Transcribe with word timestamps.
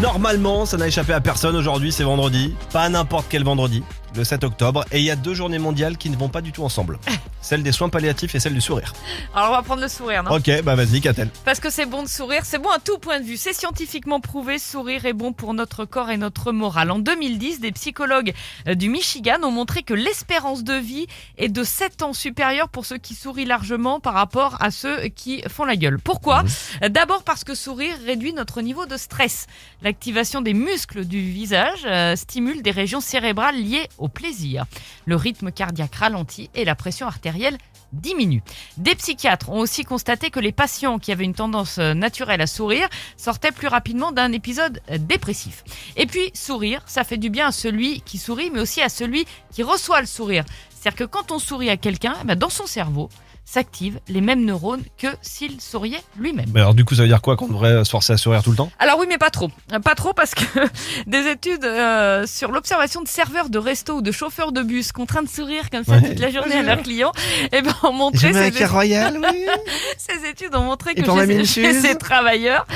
Normalement, 0.00 0.66
ça 0.66 0.76
n'a 0.76 0.88
échappé 0.88 1.12
à 1.12 1.20
personne 1.20 1.54
aujourd'hui, 1.54 1.92
c'est 1.92 2.02
vendredi. 2.02 2.54
Pas 2.72 2.88
n'importe 2.88 3.26
quel 3.28 3.44
vendredi, 3.44 3.84
le 4.16 4.24
7 4.24 4.42
octobre. 4.42 4.84
Et 4.90 4.98
il 4.98 5.04
y 5.04 5.10
a 5.10 5.16
deux 5.16 5.34
journées 5.34 5.60
mondiales 5.60 5.96
qui 5.96 6.10
ne 6.10 6.16
vont 6.16 6.28
pas 6.28 6.40
du 6.40 6.50
tout 6.50 6.64
ensemble. 6.64 6.98
Celle 7.40 7.62
des 7.62 7.72
soins 7.72 7.90
palliatifs 7.90 8.34
et 8.34 8.40
celle 8.40 8.54
du 8.54 8.62
sourire. 8.62 8.94
Alors 9.34 9.50
on 9.50 9.52
va 9.52 9.60
prendre 9.60 9.82
le 9.82 9.88
sourire, 9.88 10.22
non? 10.22 10.30
Ok, 10.30 10.62
bah 10.62 10.74
vas-y, 10.76 11.02
qu'a-t-elle 11.02 11.28
Parce 11.44 11.60
que 11.60 11.68
c'est 11.68 11.84
bon 11.84 12.02
de 12.02 12.08
sourire, 12.08 12.40
c'est 12.46 12.56
bon 12.56 12.70
à 12.70 12.78
tout 12.78 12.96
point 12.96 13.20
de 13.20 13.24
vue. 13.26 13.36
C'est 13.36 13.52
scientifiquement 13.52 14.18
prouvé, 14.18 14.58
sourire 14.58 15.04
est 15.04 15.12
bon 15.12 15.34
pour 15.34 15.52
notre 15.52 15.84
corps 15.84 16.10
et 16.10 16.16
notre 16.16 16.52
morale. 16.52 16.90
En 16.90 16.98
2010, 16.98 17.60
des 17.60 17.70
psychologues 17.72 18.32
euh, 18.66 18.74
du 18.74 18.88
Michigan 18.88 19.36
ont 19.42 19.50
montré 19.50 19.82
que 19.82 19.92
l'espérance 19.92 20.64
de 20.64 20.72
vie 20.72 21.06
est 21.36 21.50
de 21.50 21.62
7 21.64 22.00
ans 22.00 22.14
supérieure 22.14 22.70
pour 22.70 22.86
ceux 22.86 22.96
qui 22.96 23.14
sourient 23.14 23.44
largement 23.44 24.00
par 24.00 24.14
rapport 24.14 24.56
à 24.60 24.70
ceux 24.70 25.08
qui 25.08 25.42
font 25.50 25.66
la 25.66 25.76
gueule. 25.76 25.98
Pourquoi? 25.98 26.44
D'abord 26.88 27.24
parce 27.24 27.44
que 27.44 27.54
sourire 27.54 27.94
réduit 28.06 28.32
notre 28.32 28.62
niveau 28.62 28.86
de 28.86 28.96
stress. 28.96 29.48
L'activation 29.84 30.40
des 30.40 30.54
muscles 30.54 31.04
du 31.04 31.20
visage 31.20 31.84
euh, 31.84 32.16
stimule 32.16 32.62
des 32.62 32.70
régions 32.70 33.02
cérébrales 33.02 33.62
liées 33.62 33.86
au 33.98 34.08
plaisir. 34.08 34.64
Le 35.04 35.14
rythme 35.14 35.52
cardiaque 35.52 35.96
ralentit 35.96 36.48
et 36.54 36.64
la 36.64 36.74
pression 36.74 37.06
artérielle 37.06 37.58
diminue. 37.92 38.42
Des 38.78 38.94
psychiatres 38.94 39.50
ont 39.50 39.58
aussi 39.58 39.84
constaté 39.84 40.30
que 40.30 40.40
les 40.40 40.52
patients 40.52 40.98
qui 40.98 41.12
avaient 41.12 41.24
une 41.24 41.34
tendance 41.34 41.76
euh, 41.76 41.92
naturelle 41.92 42.40
à 42.40 42.46
sourire 42.46 42.88
sortaient 43.18 43.52
plus 43.52 43.68
rapidement 43.68 44.10
d'un 44.10 44.32
épisode 44.32 44.80
euh, 44.90 44.96
dépressif. 44.96 45.64
Et 45.98 46.06
puis, 46.06 46.30
sourire, 46.32 46.80
ça 46.86 47.04
fait 47.04 47.18
du 47.18 47.28
bien 47.28 47.48
à 47.48 47.52
celui 47.52 48.00
qui 48.00 48.16
sourit, 48.16 48.50
mais 48.50 48.60
aussi 48.60 48.80
à 48.80 48.88
celui 48.88 49.26
qui 49.52 49.62
reçoit 49.62 50.00
le 50.00 50.06
sourire. 50.06 50.44
C'est-à-dire 50.84 51.06
que 51.06 51.10
quand 51.10 51.32
on 51.32 51.38
sourit 51.38 51.70
à 51.70 51.78
quelqu'un, 51.78 52.12
eh 52.20 52.26
ben, 52.26 52.34
dans 52.34 52.50
son 52.50 52.66
cerveau, 52.66 53.08
s'activent 53.46 54.00
les 54.08 54.20
mêmes 54.20 54.44
neurones 54.44 54.82
que 54.98 55.06
s'il 55.22 55.60
souriait 55.60 56.02
lui-même. 56.18 56.46
Mais 56.52 56.60
alors 56.60 56.74
du 56.74 56.84
coup, 56.84 56.94
ça 56.94 57.02
veut 57.02 57.08
dire 57.08 57.22
quoi 57.22 57.36
Qu'on 57.36 57.48
devrait 57.48 57.84
se 57.84 57.90
forcer 57.90 58.12
à 58.14 58.16
sourire 58.18 58.42
tout 58.42 58.50
le 58.50 58.56
temps? 58.56 58.70
Alors 58.78 58.98
oui, 58.98 59.06
mais 59.08 59.18
pas 59.18 59.30
trop. 59.30 59.50
Pas 59.82 59.94
trop 59.94 60.12
parce 60.12 60.34
que 60.34 60.44
des 61.06 61.26
études 61.28 61.64
euh, 61.64 62.26
sur 62.26 62.50
l'observation 62.52 63.02
de 63.02 63.08
serveurs 63.08 63.48
de 63.50 63.58
resto 63.58 63.96
ou 63.96 64.02
de 64.02 64.12
chauffeurs 64.12 64.52
de 64.52 64.62
bus 64.62 64.92
contraints 64.92 65.22
de 65.22 65.28
sourire 65.28 65.70
comme 65.70 65.84
ça 65.84 65.94
Ouais. 65.94 66.02
toute 66.10 66.18
la 66.18 66.30
journée 66.30 66.56
à 66.56 66.62
leurs 66.62 66.82
clients, 66.82 67.12
eh 67.52 67.62
ben, 67.62 67.72
ont 67.82 67.92
montré 67.92 68.32
ces, 68.32 68.64
royal, 68.66 69.18
oui. 69.22 69.46
ces 69.96 70.28
études 70.28 70.54
ont 70.54 70.64
montré 70.64 70.92
Et 70.96 71.02
que 71.02 71.04
chez, 71.04 71.44
chez 71.46 71.72
ces 71.80 71.96
travailleurs, 71.96 72.66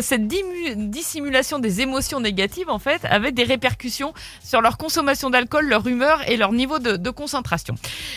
cette 0.00 0.22
dimu- 0.22 0.90
dissimulation 0.90 1.58
des 1.58 1.80
émotions 1.80 2.20
négatives 2.20 2.68
en 2.70 2.78
fait 2.78 3.04
avait 3.04 3.32
des 3.32 3.44
répercussions 3.44 4.12
sur 4.44 4.60
leur 4.60 4.76
consommation 4.78 5.30
d'alcool, 5.30 5.68
leur 5.68 5.86
humeur 5.86 6.20
et 6.28 6.36
leur 6.36 6.52
niveau 6.52 6.78
de, 6.78 6.96
de 6.96 7.10
concentration. 7.10 7.74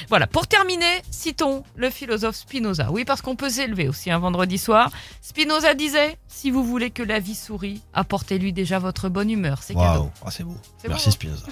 Voilà. 0.09 0.27
Pour 0.27 0.47
terminer, 0.47 0.85
citons 1.11 1.63
le 1.75 1.89
philosophe 1.89 2.35
Spinoza. 2.35 2.89
Oui, 2.91 3.05
parce 3.05 3.21
qu'on 3.21 3.35
peut 3.35 3.49
s'élever 3.49 3.87
aussi 3.87 4.11
un 4.11 4.19
vendredi 4.19 4.57
soir. 4.57 4.91
Spinoza 5.21 5.73
disait 5.73 6.17
si 6.27 6.51
vous 6.51 6.63
voulez 6.63 6.89
que 6.91 7.03
la 7.03 7.19
vie 7.19 7.35
sourie, 7.35 7.81
apportez-lui 7.93 8.53
déjà 8.53 8.79
votre 8.79 9.09
bonne 9.09 9.29
humeur. 9.29 9.59
C'est 9.61 9.73
cadeau. 9.73 10.09
Ah, 10.25 10.31
c'est 10.31 10.43
beau. 10.43 10.55
Merci 10.87 11.05
beau. 11.07 11.11
Spinoza. 11.11 11.45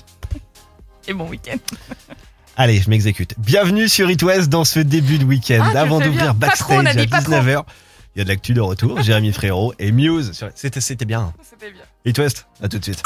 Et 1.08 1.14
bon 1.14 1.27
week-end. 1.30 1.58
Allez, 2.59 2.81
je 2.81 2.89
m'exécute. 2.89 3.36
Bienvenue 3.38 3.88
sur 3.88 4.09
It 4.09 4.21
West 4.23 4.49
dans 4.49 4.66
ce 4.66 4.80
début 4.80 5.19
de 5.19 5.23
week-end. 5.25 5.64
Ah, 5.75 5.81
Avant 5.81 5.99
d'ouvrir 5.99 6.33
backstage 6.33 6.86
à 6.88 6.94
dit 6.95 7.08
pas 7.08 7.21
trop. 7.21 7.33
19h, 7.33 7.64
il 8.17 8.21
y 8.21 8.21
a 8.21 8.23
de 8.23 8.29
l'actu 8.29 8.55
de 8.55 8.61
retour. 8.61 8.99
Jérémy 9.03 9.31
Frérot 9.31 9.75
et 9.77 9.91
Muse. 9.91 10.31
c'était 10.55 11.05
bien. 11.05 11.33
C'était 11.43 11.71
bien. 11.71 11.83
It 12.03 12.17
West, 12.17 12.47
à 12.59 12.67
tout 12.67 12.79
de 12.79 12.83
suite. 12.83 13.03